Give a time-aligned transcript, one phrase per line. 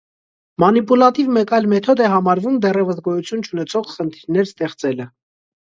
[0.61, 5.11] Մանիպուլատիվ մեկ այլ մեթոդ է համարվում դեռևս գոյություն չունեցող խնդիրներ ստեղծելը։